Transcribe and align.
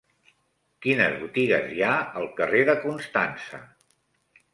Quines 0.85 1.17
botigues 1.23 1.67
hi 1.75 1.83
ha 1.87 1.97
al 2.21 2.25
carrer 2.39 2.63
de 2.71 2.75
Constança? 2.87 3.61